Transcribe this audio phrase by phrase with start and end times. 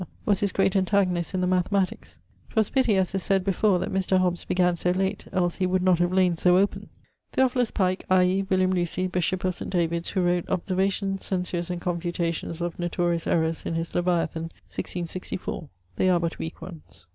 [0.25, 2.17] was his great antagonist in the Mathematiques.
[2.49, 4.17] 'Twas pitty, as is said before, that Mr.
[4.17, 6.89] Hobbs began so late, els he would have layn so open.
[7.33, 9.69] 'Theophilus Pike' ([William] Lucy, bishop of St.
[9.69, 16.09] David's) who wrote ['Observations, censures, and confutations of notorious errours' in his Leviathan, 1664; they
[16.09, 17.05] are but weak ones.